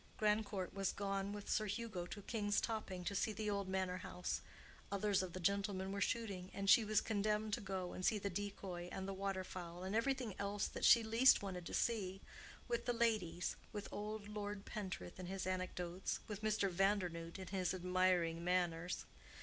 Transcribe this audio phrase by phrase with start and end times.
[0.17, 4.41] Grandcourt was gone with Sir Hugo to King's Topping, to see the old manor house;
[4.91, 8.89] others of the gentlemen were shooting; she was condemned to go and see the decoy
[8.91, 12.19] and the water fowl, and everything else that she least wanted to see,
[12.67, 16.71] with the ladies, with old Lord Pentreath and his anecdotes, with Mr.
[16.71, 19.05] Vandernoodt and his admiring manners.